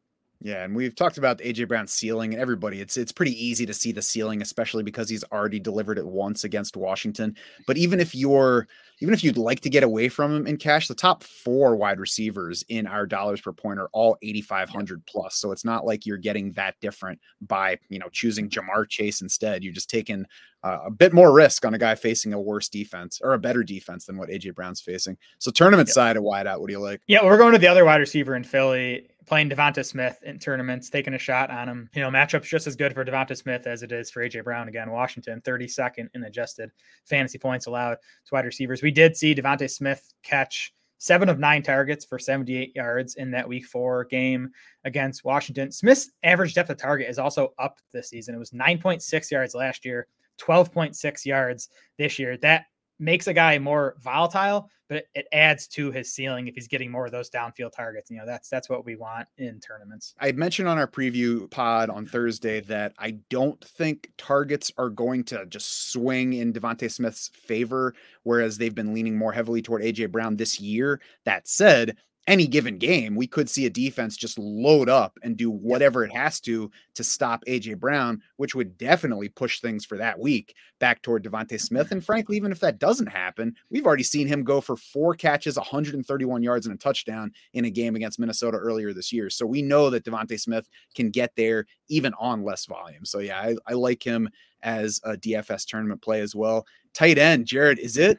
Yeah, 0.44 0.64
and 0.64 0.74
we've 0.74 0.96
talked 0.96 1.18
about 1.18 1.38
AJ 1.38 1.68
Brown's 1.68 1.92
ceiling 1.92 2.32
and 2.32 2.42
everybody. 2.42 2.80
It's 2.80 2.96
it's 2.96 3.12
pretty 3.12 3.32
easy 3.32 3.64
to 3.64 3.72
see 3.72 3.92
the 3.92 4.02
ceiling, 4.02 4.42
especially 4.42 4.82
because 4.82 5.08
he's 5.08 5.22
already 5.30 5.60
delivered 5.60 5.98
it 5.98 6.06
once 6.06 6.42
against 6.42 6.76
Washington. 6.76 7.36
But 7.64 7.76
even 7.76 8.00
if 8.00 8.12
you're 8.12 8.66
even 8.98 9.14
if 9.14 9.22
you'd 9.22 9.36
like 9.36 9.60
to 9.60 9.70
get 9.70 9.84
away 9.84 10.08
from 10.08 10.34
him 10.34 10.46
in 10.48 10.56
cash, 10.56 10.88
the 10.88 10.94
top 10.96 11.22
four 11.22 11.76
wide 11.76 12.00
receivers 12.00 12.64
in 12.68 12.88
our 12.88 13.06
dollars 13.06 13.40
per 13.40 13.52
point 13.52 13.78
are 13.78 13.88
all 13.92 14.16
8,500 14.22 15.04
plus. 15.06 15.36
So 15.36 15.50
it's 15.50 15.64
not 15.64 15.84
like 15.84 16.06
you're 16.06 16.18
getting 16.18 16.52
that 16.52 16.74
different 16.80 17.20
by 17.40 17.78
you 17.88 18.00
know 18.00 18.08
choosing 18.08 18.48
Ja'Marr 18.48 18.88
Chase 18.88 19.22
instead. 19.22 19.62
You're 19.62 19.72
just 19.72 19.90
taking 19.90 20.26
uh, 20.64 20.78
a 20.86 20.90
bit 20.90 21.12
more 21.12 21.32
risk 21.32 21.64
on 21.64 21.74
a 21.74 21.78
guy 21.78 21.94
facing 21.94 22.32
a 22.32 22.40
worse 22.40 22.68
defense 22.68 23.20
or 23.22 23.34
a 23.34 23.38
better 23.38 23.62
defense 23.62 24.06
than 24.06 24.16
what 24.16 24.28
AJ 24.28 24.56
Brown's 24.56 24.80
facing. 24.80 25.16
So 25.38 25.52
tournament 25.52 25.88
yep. 25.88 25.94
side 25.94 26.16
of 26.16 26.24
wide 26.24 26.48
out, 26.48 26.60
what 26.60 26.66
do 26.66 26.72
you 26.72 26.80
like? 26.80 27.00
Yeah, 27.06 27.24
we're 27.24 27.38
going 27.38 27.52
to 27.52 27.58
the 27.58 27.68
other 27.68 27.84
wide 27.84 28.00
receiver 28.00 28.34
in 28.34 28.42
Philly 28.42 29.08
playing 29.32 29.48
Devonta 29.48 29.82
Smith 29.82 30.18
in 30.24 30.38
tournaments, 30.38 30.90
taking 30.90 31.14
a 31.14 31.18
shot 31.18 31.50
on 31.50 31.66
him. 31.66 31.88
You 31.94 32.02
know, 32.02 32.10
matchup's 32.10 32.50
just 32.50 32.66
as 32.66 32.76
good 32.76 32.92
for 32.92 33.02
Devonta 33.02 33.34
Smith 33.34 33.66
as 33.66 33.82
it 33.82 33.90
is 33.90 34.10
for 34.10 34.20
AJ 34.20 34.44
Brown. 34.44 34.68
Again, 34.68 34.90
Washington, 34.90 35.40
32nd 35.40 36.08
in 36.12 36.24
adjusted 36.24 36.70
fantasy 37.06 37.38
points 37.38 37.64
allowed 37.64 37.94
to 37.94 38.34
wide 38.34 38.44
receivers. 38.44 38.82
We 38.82 38.90
did 38.90 39.16
see 39.16 39.34
Devonta 39.34 39.70
Smith 39.70 40.12
catch 40.22 40.74
seven 40.98 41.30
of 41.30 41.38
nine 41.38 41.62
targets 41.62 42.04
for 42.04 42.18
78 42.18 42.76
yards 42.76 43.14
in 43.14 43.30
that 43.30 43.48
week 43.48 43.64
four 43.64 44.04
game 44.04 44.50
against 44.84 45.24
Washington. 45.24 45.72
Smith's 45.72 46.10
average 46.22 46.52
depth 46.52 46.68
of 46.68 46.76
target 46.76 47.08
is 47.08 47.18
also 47.18 47.54
up 47.58 47.78
this 47.90 48.10
season. 48.10 48.34
It 48.34 48.38
was 48.38 48.50
9.6 48.50 49.30
yards 49.30 49.54
last 49.54 49.86
year, 49.86 50.08
12.6 50.42 51.24
yards 51.24 51.70
this 51.96 52.18
year. 52.18 52.36
That 52.36 52.66
makes 53.02 53.26
a 53.26 53.34
guy 53.34 53.58
more 53.58 53.96
volatile, 54.00 54.70
but 54.88 55.04
it 55.14 55.26
adds 55.32 55.66
to 55.66 55.90
his 55.90 56.14
ceiling 56.14 56.46
if 56.46 56.54
he's 56.54 56.68
getting 56.68 56.90
more 56.90 57.06
of 57.06 57.12
those 57.12 57.28
downfield 57.28 57.72
targets. 57.72 58.10
You 58.10 58.18
know, 58.18 58.26
that's 58.26 58.48
that's 58.48 58.68
what 58.68 58.84
we 58.84 58.94
want 58.94 59.26
in 59.38 59.58
tournaments. 59.58 60.14
I 60.20 60.32
mentioned 60.32 60.68
on 60.68 60.78
our 60.78 60.86
preview 60.86 61.50
pod 61.50 61.90
on 61.90 62.06
Thursday 62.06 62.60
that 62.60 62.94
I 62.98 63.12
don't 63.28 63.62
think 63.64 64.10
targets 64.16 64.70
are 64.78 64.88
going 64.88 65.24
to 65.24 65.46
just 65.46 65.90
swing 65.90 66.34
in 66.34 66.52
Devonta 66.52 66.90
Smith's 66.90 67.30
favor, 67.34 67.94
whereas 68.22 68.56
they've 68.56 68.74
been 68.74 68.94
leaning 68.94 69.18
more 69.18 69.32
heavily 69.32 69.62
toward 69.62 69.82
AJ 69.82 70.12
Brown 70.12 70.36
this 70.36 70.60
year. 70.60 71.00
That 71.24 71.48
said, 71.48 71.96
any 72.28 72.46
given 72.46 72.78
game, 72.78 73.16
we 73.16 73.26
could 73.26 73.50
see 73.50 73.66
a 73.66 73.70
defense 73.70 74.16
just 74.16 74.38
load 74.38 74.88
up 74.88 75.18
and 75.22 75.36
do 75.36 75.50
whatever 75.50 76.04
it 76.04 76.12
has 76.12 76.40
to 76.40 76.70
to 76.94 77.02
stop 77.02 77.44
AJ 77.46 77.80
Brown, 77.80 78.22
which 78.36 78.54
would 78.54 78.78
definitely 78.78 79.28
push 79.28 79.60
things 79.60 79.84
for 79.84 79.96
that 79.98 80.18
week 80.18 80.54
back 80.78 81.02
toward 81.02 81.24
Devonta 81.24 81.60
Smith. 81.60 81.90
And 81.90 82.04
frankly, 82.04 82.36
even 82.36 82.52
if 82.52 82.60
that 82.60 82.78
doesn't 82.78 83.08
happen, 83.08 83.56
we've 83.70 83.86
already 83.86 84.04
seen 84.04 84.28
him 84.28 84.44
go 84.44 84.60
for 84.60 84.76
four 84.76 85.14
catches, 85.14 85.56
131 85.56 86.42
yards, 86.42 86.66
and 86.66 86.74
a 86.74 86.78
touchdown 86.78 87.32
in 87.54 87.64
a 87.64 87.70
game 87.70 87.96
against 87.96 88.20
Minnesota 88.20 88.56
earlier 88.56 88.92
this 88.92 89.12
year. 89.12 89.28
So 89.28 89.44
we 89.44 89.62
know 89.62 89.90
that 89.90 90.04
Devonta 90.04 90.38
Smith 90.38 90.68
can 90.94 91.10
get 91.10 91.32
there 91.36 91.66
even 91.88 92.14
on 92.20 92.44
less 92.44 92.66
volume. 92.66 93.04
So 93.04 93.18
yeah, 93.18 93.40
I, 93.40 93.56
I 93.66 93.72
like 93.72 94.02
him 94.02 94.28
as 94.62 95.00
a 95.02 95.16
DFS 95.16 95.66
tournament 95.66 96.02
play 96.02 96.20
as 96.20 96.34
well. 96.34 96.66
Tight 96.94 97.18
end, 97.18 97.46
Jared, 97.46 97.78
is 97.78 97.96
it 97.96 98.18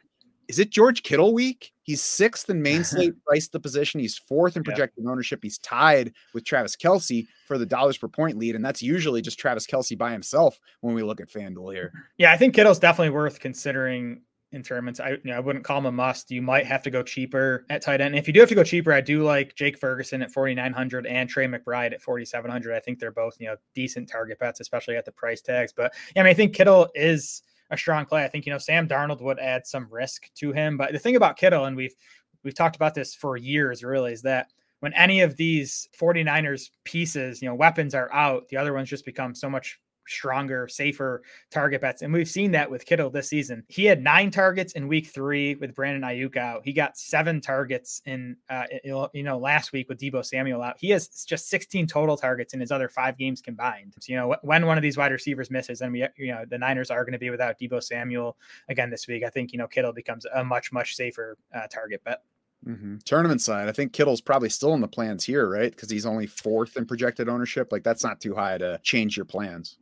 is 0.50 0.60
it 0.60 0.72
George 0.72 1.04
Kittle 1.04 1.34
week? 1.34 1.73
He's 1.84 2.02
sixth 2.02 2.50
in 2.50 2.62
main 2.62 2.84
slate 2.84 3.14
price 3.28 3.48
the 3.48 3.60
position. 3.60 4.00
He's 4.00 4.18
fourth 4.18 4.58
in 4.58 4.64
projected 4.64 5.04
yeah. 5.04 5.12
ownership. 5.12 5.40
He's 5.44 5.58
tied 5.60 6.14
with 6.34 6.46
Travis 6.46 6.76
Kelce 6.76 7.28
for 7.48 7.58
the 7.58 7.66
dollars 7.66 7.98
per 7.98 8.08
point 8.08 8.38
lead. 8.38 8.56
And 8.56 8.66
that's 8.66 8.82
usually 8.82 9.22
just 9.22 9.40
Travis 9.40 9.68
Kelce 9.68 9.98
by 9.98 10.12
himself 10.12 10.60
when 10.82 10.96
we 10.96 11.04
look 11.04 11.22
at 11.22 11.30
FanDuel 11.30 11.74
here. 11.74 11.92
Yeah, 12.18 12.32
I 12.32 12.38
think 12.38 12.56
Kittle's 12.56 12.80
definitely 12.80 13.12
worth 13.12 13.40
considering 13.40 14.22
in 14.54 14.62
tournaments. 14.62 15.00
I 15.00 15.10
you 15.12 15.20
know 15.26 15.34
I 15.34 15.40
wouldn't 15.40 15.66
call 15.66 15.80
him 15.80 15.88
a 15.88 15.92
must. 15.92 16.32
You 16.32 16.42
might 16.42 16.66
have 16.66 16.84
to 16.84 16.92
go 16.92 17.04
cheaper 17.04 17.66
at 17.70 17.82
tight 17.82 18.00
end. 18.02 18.16
If 18.16 18.28
you 18.28 18.34
do 18.34 18.40
have 18.40 18.50
to 18.50 18.56
go 18.56 18.64
cheaper, 18.64 18.94
I 18.94 19.02
do 19.02 19.24
like 19.24 19.56
Jake 19.56 19.78
Ferguson 19.78 20.22
at 20.22 20.32
4900 20.32 21.08
and 21.08 21.28
Trey 21.28 21.48
McBride 21.48 21.94
at 21.94 22.02
4700. 22.02 22.76
I 22.76 22.80
think 22.80 23.00
they're 23.00 23.12
both, 23.12 23.36
you 23.40 23.48
know, 23.48 23.56
decent 23.74 24.08
target 24.08 24.40
bets, 24.40 24.60
especially 24.60 24.96
at 24.96 25.06
the 25.06 25.12
price 25.12 25.42
tags. 25.42 25.74
But 25.74 25.94
yeah, 26.16 26.22
I 26.22 26.24
mean, 26.24 26.32
I 26.32 26.34
think 26.36 26.56
Kittle 26.56 26.88
is 26.96 27.42
a 27.74 27.78
strong 27.78 28.06
play. 28.06 28.24
I 28.24 28.28
think, 28.28 28.46
you 28.46 28.52
know, 28.52 28.58
Sam 28.58 28.88
Darnold 28.88 29.22
would 29.22 29.40
add 29.40 29.68
some 29.68 29.88
risk 29.92 30.30
to 30.36 30.52
him. 30.52 30.78
But 30.78 30.94
the 30.94 31.00
thing 31.00 31.16
about 31.16 31.38
Kittle, 31.38 31.66
and 31.66 31.76
we've 31.76 31.96
we've 32.44 32.56
talked 32.56 32.76
about 32.76 32.94
this 32.94 33.14
for 33.14 33.38
years 33.38 33.84
really, 33.84 34.14
is 34.14 34.22
that 34.24 34.48
when 34.80 34.94
any 34.94 35.22
of 35.22 35.38
these 35.38 35.88
49ers 36.00 36.70
pieces, 36.84 37.42
you 37.42 37.48
know, 37.48 37.56
weapons 37.56 37.96
are 37.96 38.12
out, 38.12 38.50
the 38.50 38.58
other 38.58 38.74
ones 38.74 38.90
just 38.90 39.06
become 39.06 39.34
so 39.34 39.50
much 39.50 39.80
stronger, 40.08 40.68
safer 40.68 41.24
target 41.52 41.82
bets. 41.82 42.02
And 42.02 42.14
we've 42.14 42.30
seen 42.30 42.52
that 42.52 42.70
with 42.70 42.86
Kittle 42.86 43.10
this 43.10 43.30
season. 43.30 43.64
He 43.68 43.86
had 43.86 44.02
nine 44.04 44.32
targets 44.32 44.74
in 44.74 44.88
week 44.88 45.08
three 45.08 45.56
with 45.56 45.76
Brandon 45.76 46.02
Aiyuk 46.02 46.38
out. 46.38 46.62
He 46.64 46.74
got 46.74 46.98
seven 46.98 47.42
targets 47.42 48.02
in, 48.06 48.38
uh, 48.50 48.66
you 48.84 49.24
know, 49.24 49.38
last 49.38 49.72
week 49.74 49.90
with 49.90 50.00
Deebo 50.00 50.26
Samuel 50.26 50.62
out. 50.62 50.76
He 50.80 50.90
has 50.90 51.08
just 51.26 51.50
16 51.50 51.88
total 51.88 52.18
targets 52.18 52.54
in 52.54 52.60
his 52.60 52.72
other 52.72 52.90
five 52.90 53.18
games 53.18 53.42
combined. 53.42 53.94
So, 54.00 54.12
you 54.12 54.18
know, 54.18 54.36
when 54.42 54.66
one 54.66 54.78
of 54.78 54.82
these 54.82 54.98
wide 54.98 55.12
receivers 55.12 55.50
misses, 55.50 55.82
and 55.82 55.92
we, 55.92 56.06
you 56.18 56.34
know, 56.34 56.46
the 56.50 56.58
Niners 56.58 56.92
are 56.92 57.04
going 57.04 57.14
to 57.14 57.20
be 57.20 57.30
without 57.30 57.60
Deebo 57.60 57.82
Samuel 57.84 58.38
again 58.70 58.90
this 58.90 59.08
week, 59.08 59.24
I 59.24 59.30
think, 59.30 59.52
you 59.52 59.58
know, 59.58 59.68
Kittle 59.68 59.94
becomes 59.94 60.26
a 60.34 60.44
much, 60.44 60.72
much 60.72 60.96
safer 60.96 61.38
uh, 61.54 61.68
target 61.68 62.04
bet. 62.04 62.24
Mm-hmm. 62.68 62.98
Tournament 63.04 63.42
side, 63.42 63.68
I 63.68 63.72
think 63.72 63.94
Kittle's 63.94 64.22
probably 64.22 64.50
still 64.50 64.74
in 64.74 64.82
the 64.82 64.88
plans 64.88 65.26
here, 65.26 65.50
right? 65.50 65.72
Because 65.72 65.90
he's 65.90 66.06
only 66.06 66.28
fourth 66.28 66.78
in 66.78 66.86
projected 66.86 67.28
ownership. 67.28 67.72
Like 67.72 67.84
that's 67.84 68.04
not 68.04 68.22
too 68.22 68.34
high 68.34 68.58
to 68.58 68.80
change 68.84 69.18
your 69.18 69.26
plans. 69.26 69.78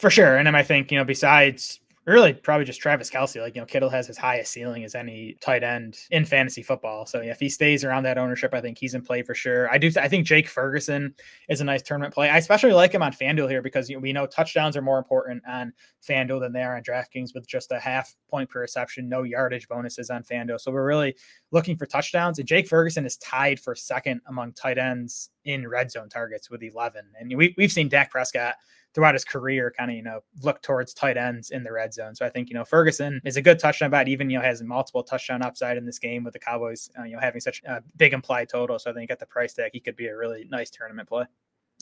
For 0.00 0.08
sure. 0.08 0.38
And 0.38 0.48
I 0.48 0.62
think, 0.62 0.90
you 0.90 0.96
know, 0.96 1.04
besides 1.04 1.78
really 2.06 2.32
probably 2.32 2.64
just 2.64 2.80
Travis 2.80 3.10
Kelce, 3.10 3.38
like, 3.38 3.54
you 3.54 3.60
know, 3.60 3.66
Kittle 3.66 3.90
has 3.90 4.06
his 4.06 4.16
highest 4.16 4.50
ceiling 4.50 4.82
as 4.82 4.94
any 4.94 5.36
tight 5.42 5.62
end 5.62 5.98
in 6.10 6.24
fantasy 6.24 6.62
football. 6.62 7.04
So 7.04 7.20
yeah, 7.20 7.32
if 7.32 7.38
he 7.38 7.50
stays 7.50 7.84
around 7.84 8.04
that 8.04 8.16
ownership, 8.16 8.54
I 8.54 8.62
think 8.62 8.78
he's 8.78 8.94
in 8.94 9.02
play 9.02 9.22
for 9.22 9.34
sure. 9.34 9.70
I 9.70 9.76
do, 9.76 9.90
I 10.00 10.08
think 10.08 10.26
Jake 10.26 10.48
Ferguson 10.48 11.14
is 11.50 11.60
a 11.60 11.64
nice 11.64 11.82
tournament 11.82 12.14
play. 12.14 12.30
I 12.30 12.38
especially 12.38 12.72
like 12.72 12.92
him 12.92 13.02
on 13.02 13.12
FanDuel 13.12 13.50
here 13.50 13.60
because 13.60 13.90
you 13.90 13.96
know, 13.96 14.00
we 14.00 14.14
know 14.14 14.26
touchdowns 14.26 14.74
are 14.74 14.82
more 14.82 14.96
important 14.96 15.42
on 15.46 15.70
FanDuel 16.08 16.40
than 16.40 16.54
they 16.54 16.62
are 16.62 16.76
on 16.76 16.82
DraftKings 16.82 17.34
with 17.34 17.46
just 17.46 17.70
a 17.70 17.78
half 17.78 18.16
point 18.30 18.48
per 18.48 18.60
reception, 18.62 19.06
no 19.06 19.22
yardage 19.22 19.68
bonuses 19.68 20.08
on 20.08 20.22
FanDuel. 20.22 20.60
So 20.60 20.72
we're 20.72 20.86
really 20.86 21.14
looking 21.50 21.76
for 21.76 21.84
touchdowns. 21.84 22.38
And 22.38 22.48
Jake 22.48 22.66
Ferguson 22.66 23.04
is 23.04 23.18
tied 23.18 23.60
for 23.60 23.74
second 23.74 24.22
among 24.28 24.54
tight 24.54 24.78
ends 24.78 25.28
in 25.44 25.68
red 25.68 25.90
zone 25.90 26.08
targets 26.08 26.48
with 26.48 26.62
11. 26.62 27.04
And 27.20 27.36
we, 27.36 27.54
we've 27.58 27.72
seen 27.72 27.90
Dak 27.90 28.10
Prescott 28.10 28.54
throughout 28.94 29.14
his 29.14 29.24
career 29.24 29.72
kind 29.76 29.90
of, 29.90 29.96
you 29.96 30.02
know, 30.02 30.20
look 30.42 30.62
towards 30.62 30.92
tight 30.94 31.16
ends 31.16 31.50
in 31.50 31.62
the 31.62 31.72
red 31.72 31.94
zone. 31.94 32.14
So 32.14 32.26
I 32.26 32.30
think, 32.30 32.48
you 32.48 32.54
know, 32.54 32.64
Ferguson 32.64 33.20
is 33.24 33.36
a 33.36 33.42
good 33.42 33.58
touchdown 33.58 33.90
bet, 33.90 34.08
even, 34.08 34.30
you 34.30 34.38
know, 34.38 34.44
has 34.44 34.62
multiple 34.62 35.02
touchdown 35.02 35.42
upside 35.42 35.76
in 35.76 35.86
this 35.86 35.98
game 35.98 36.24
with 36.24 36.32
the 36.32 36.38
Cowboys, 36.38 36.90
uh, 36.98 37.04
you 37.04 37.14
know, 37.14 37.20
having 37.20 37.40
such 37.40 37.62
a 37.66 37.82
big 37.96 38.12
implied 38.12 38.48
total. 38.48 38.78
So 38.78 38.90
I 38.90 38.94
think 38.94 39.10
at 39.10 39.18
the 39.18 39.26
price 39.26 39.54
tag, 39.54 39.70
he 39.72 39.80
could 39.80 39.96
be 39.96 40.06
a 40.06 40.16
really 40.16 40.46
nice 40.50 40.70
tournament 40.70 41.08
play. 41.08 41.24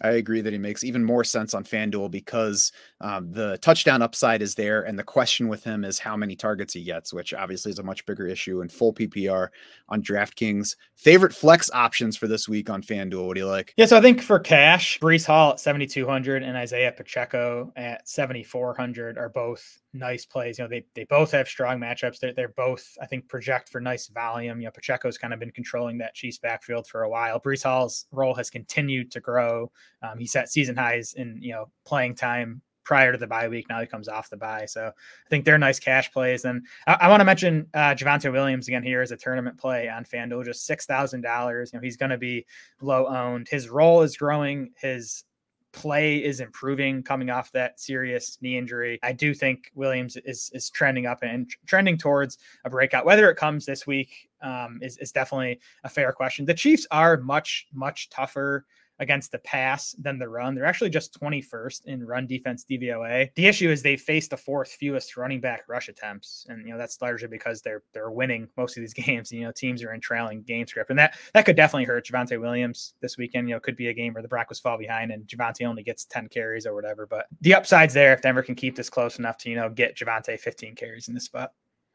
I 0.02 0.10
agree 0.10 0.40
that 0.40 0.52
he 0.52 0.58
makes 0.58 0.84
even 0.84 1.04
more 1.04 1.24
sense 1.24 1.54
on 1.54 1.64
FanDuel 1.64 2.10
because 2.10 2.72
um, 3.00 3.32
the 3.32 3.58
touchdown 3.58 4.02
upside 4.02 4.42
is 4.42 4.54
there. 4.54 4.82
And 4.82 4.98
the 4.98 5.04
question 5.04 5.48
with 5.48 5.64
him 5.64 5.84
is 5.84 5.98
how 5.98 6.16
many 6.16 6.36
targets 6.36 6.74
he 6.74 6.82
gets, 6.84 7.12
which 7.12 7.34
obviously 7.34 7.72
is 7.72 7.78
a 7.78 7.82
much 7.82 8.06
bigger 8.06 8.26
issue 8.26 8.60
in 8.60 8.68
full 8.68 8.92
PPR 8.92 9.48
on 9.88 10.02
DraftKings. 10.02 10.76
Favorite 10.94 11.34
flex 11.34 11.70
options 11.72 12.16
for 12.16 12.28
this 12.28 12.48
week 12.48 12.70
on 12.70 12.82
FanDuel? 12.82 13.26
What 13.26 13.34
do 13.34 13.40
you 13.40 13.46
like? 13.46 13.74
Yeah, 13.76 13.86
so 13.86 13.96
I 13.96 14.00
think 14.00 14.20
for 14.20 14.38
cash, 14.38 14.98
Breece 15.00 15.26
Hall 15.26 15.52
at 15.52 15.60
7,200 15.60 16.42
and 16.42 16.56
Isaiah 16.56 16.92
Pacheco 16.92 17.72
at 17.76 18.08
7,400 18.08 19.18
are 19.18 19.28
both 19.28 19.80
nice 19.92 20.26
plays. 20.26 20.58
You 20.58 20.64
know, 20.64 20.68
they 20.68 20.84
they 20.94 21.04
both 21.04 21.30
have 21.32 21.48
strong 21.48 21.78
matchups. 21.78 22.18
They're, 22.18 22.32
they're 22.32 22.48
both, 22.48 22.96
I 23.00 23.06
think, 23.06 23.28
project 23.28 23.68
for 23.68 23.80
nice 23.80 24.08
volume. 24.08 24.60
You 24.60 24.66
know, 24.66 24.72
Pacheco's 24.72 25.18
kind 25.18 25.32
of 25.32 25.40
been 25.40 25.50
controlling 25.50 25.98
that 25.98 26.14
Chiefs 26.14 26.38
backfield 26.38 26.86
for 26.86 27.02
a 27.02 27.08
while. 27.08 27.40
Breece 27.40 27.64
Hall's 27.64 28.06
role 28.12 28.34
has 28.34 28.50
continued 28.50 29.10
to 29.12 29.20
grow. 29.20 29.70
Um, 30.02 30.18
he 30.18 30.26
set 30.26 30.50
season 30.50 30.76
highs 30.76 31.14
in 31.14 31.38
you 31.40 31.52
know 31.52 31.70
playing 31.84 32.14
time 32.14 32.62
prior 32.88 33.12
to 33.12 33.18
the 33.18 33.26
bye 33.26 33.48
week. 33.48 33.66
Now 33.68 33.80
he 33.80 33.86
comes 33.86 34.08
off 34.08 34.30
the 34.30 34.38
bye. 34.38 34.64
So 34.64 34.86
I 34.86 35.28
think 35.28 35.44
they're 35.44 35.58
nice 35.58 35.78
cash 35.78 36.10
plays. 36.10 36.46
And 36.46 36.66
I, 36.86 36.96
I 37.02 37.08
want 37.10 37.20
to 37.20 37.26
mention 37.26 37.66
uh, 37.74 37.94
Javonte 37.94 38.32
Williams 38.32 38.66
again 38.66 38.82
here 38.82 39.02
as 39.02 39.10
a 39.10 39.16
tournament 39.16 39.58
play 39.58 39.90
on 39.90 40.04
FanDuel, 40.04 40.46
just 40.46 40.66
$6,000. 40.66 41.72
You 41.72 41.78
know, 41.78 41.82
he's 41.82 41.98
going 41.98 42.08
to 42.08 42.16
be 42.16 42.46
low 42.80 43.06
owned. 43.06 43.46
His 43.50 43.68
role 43.68 44.00
is 44.00 44.16
growing. 44.16 44.70
His 44.80 45.24
play 45.72 46.22
is 46.22 46.40
improving 46.40 47.02
coming 47.02 47.30
off 47.30 47.52
that 47.52 47.78
serious 47.78 48.38
knee 48.40 48.56
injury. 48.56 48.98
I 49.02 49.12
do 49.12 49.34
think 49.34 49.70
Williams 49.74 50.16
is 50.24 50.50
is 50.54 50.70
trending 50.70 51.06
up 51.06 51.22
and 51.22 51.50
trending 51.66 51.98
towards 51.98 52.38
a 52.64 52.70
breakout. 52.70 53.04
Whether 53.04 53.30
it 53.30 53.36
comes 53.36 53.66
this 53.66 53.86
week 53.86 54.28
um, 54.42 54.78
is 54.82 54.96
is 54.98 55.12
definitely 55.12 55.60
a 55.84 55.88
fair 55.88 56.12
question. 56.12 56.44
The 56.44 56.54
Chiefs 56.54 56.86
are 56.90 57.18
much 57.18 57.66
much 57.72 58.08
tougher 58.10 58.64
against 59.00 59.32
the 59.32 59.38
pass 59.38 59.94
than 59.98 60.18
the 60.18 60.28
run. 60.28 60.54
They're 60.54 60.64
actually 60.64 60.90
just 60.90 61.18
21st 61.20 61.86
in 61.86 62.04
run 62.04 62.26
defense 62.26 62.64
DVOA. 62.68 63.30
The 63.34 63.46
issue 63.46 63.70
is 63.70 63.82
they 63.82 63.96
face 63.96 64.28
the 64.28 64.36
fourth 64.36 64.70
fewest 64.72 65.16
running 65.16 65.40
back 65.40 65.62
rush 65.68 65.88
attempts, 65.88 66.46
and 66.48 66.64
you 66.66 66.72
know 66.72 66.78
that's 66.78 67.00
largely 67.00 67.28
because 67.28 67.62
they're 67.62 67.82
they're 67.92 68.10
winning 68.10 68.48
most 68.56 68.76
of 68.76 68.80
these 68.80 68.94
games. 68.94 69.30
And, 69.30 69.40
You 69.40 69.46
know 69.46 69.52
teams 69.52 69.82
are 69.82 69.92
in 69.92 70.00
trailing 70.00 70.42
game 70.42 70.66
script, 70.66 70.90
and 70.90 70.98
that 70.98 71.16
that 71.34 71.44
could 71.44 71.56
definitely 71.56 71.84
hurt 71.84 72.06
Javonte 72.06 72.40
Williams 72.40 72.94
this 73.00 73.16
weekend. 73.16 73.48
You 73.48 73.54
know 73.54 73.60
could 73.60 73.76
be 73.76 73.88
a 73.88 73.94
game 73.94 74.14
where 74.14 74.22
the 74.22 74.28
Broncos 74.28 74.58
fall 74.58 74.78
behind 74.78 75.10
and 75.10 75.26
Javonte 75.26 75.66
only 75.66 75.82
gets 75.82 76.04
10 76.06 76.28
carries 76.28 76.66
or 76.66 76.74
whatever. 76.74 77.06
But 77.06 77.26
the 77.40 77.54
upside's 77.54 77.94
there 77.94 78.12
if 78.12 78.22
Denver 78.22 78.42
can 78.42 78.54
keep 78.54 78.76
this 78.76 78.90
close 78.90 79.18
enough 79.18 79.38
to 79.38 79.50
you 79.50 79.56
know 79.56 79.68
get 79.68 79.96
Javonte 79.96 80.38
15 80.38 80.74
carries 80.74 81.08
in 81.08 81.14
this 81.14 81.24
spot. 81.24 81.52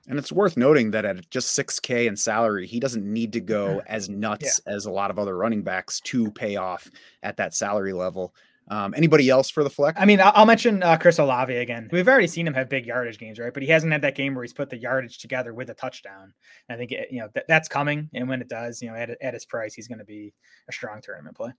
And 0.07 0.19
it's 0.19 0.31
worth 0.31 0.57
noting 0.57 0.91
that 0.91 1.05
at 1.05 1.29
just 1.29 1.57
6K 1.57 2.07
in 2.07 2.17
salary, 2.17 2.67
he 2.67 2.79
doesn't 2.79 3.05
need 3.05 3.33
to 3.33 3.39
go 3.39 3.67
mm-hmm. 3.67 3.87
as 3.87 4.09
nuts 4.09 4.61
yeah. 4.65 4.73
as 4.73 4.85
a 4.85 4.91
lot 4.91 5.11
of 5.11 5.17
other 5.17 5.37
running 5.37 5.63
backs 5.63 6.01
to 6.01 6.29
pay 6.31 6.57
off 6.57 6.89
at 7.21 7.37
that 7.37 7.53
salary 7.53 7.93
level. 7.93 8.33
Um, 8.69 8.93
anybody 8.95 9.29
else 9.29 9.49
for 9.49 9.63
the 9.63 9.69
flex? 9.69 9.99
I 9.99 10.05
mean, 10.05 10.21
I'll 10.21 10.45
mention 10.45 10.83
uh, 10.83 10.97
Chris 10.97 11.19
Olave 11.19 11.55
again. 11.55 11.89
We've 11.91 12.07
already 12.07 12.27
seen 12.27 12.47
him 12.47 12.53
have 12.53 12.69
big 12.69 12.85
yardage 12.85 13.17
games, 13.17 13.37
right? 13.37 13.53
But 13.53 13.63
he 13.63 13.69
hasn't 13.69 13.91
had 13.91 14.01
that 14.03 14.15
game 14.15 14.35
where 14.35 14.43
he's 14.43 14.53
put 14.53 14.69
the 14.69 14.77
yardage 14.77 15.17
together 15.17 15.53
with 15.53 15.69
a 15.69 15.73
touchdown. 15.73 16.33
I 16.69 16.77
think 16.77 16.91
it, 16.91 17.09
you 17.11 17.19
know 17.19 17.27
th- 17.33 17.45
that's 17.47 17.67
coming, 17.67 18.09
and 18.13 18.29
when 18.29 18.41
it 18.41 18.47
does, 18.47 18.81
you 18.81 18.89
know, 18.89 18.95
at, 18.95 19.09
at 19.21 19.33
his 19.33 19.45
price, 19.45 19.73
he's 19.73 19.89
going 19.89 19.99
to 19.99 20.05
be 20.05 20.33
a 20.69 20.71
strong 20.71 21.01
tournament 21.01 21.35
play. 21.35 21.51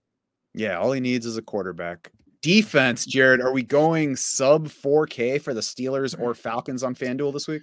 Yeah, 0.54 0.78
all 0.78 0.92
he 0.92 1.00
needs 1.00 1.26
is 1.26 1.36
a 1.36 1.42
quarterback. 1.42 2.10
Defense, 2.40 3.04
Jared. 3.04 3.40
Are 3.40 3.52
we 3.52 3.62
going 3.62 4.16
sub 4.16 4.68
4K 4.68 5.40
for 5.40 5.52
the 5.52 5.60
Steelers 5.60 6.18
or 6.18 6.34
Falcons 6.34 6.82
on 6.82 6.94
FanDuel 6.94 7.32
this 7.32 7.48
week? 7.48 7.62